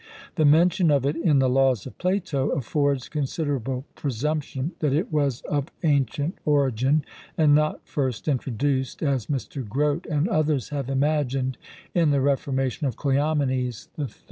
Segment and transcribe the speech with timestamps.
[0.33, 5.41] The mention of it in the Laws of Plato affords considerable presumption that it was
[5.41, 7.05] of ancient origin,
[7.37, 9.63] and not first introduced, as Mr.
[9.69, 11.59] Grote and others have imagined,
[11.93, 14.07] in the reformation of Cleomenes III.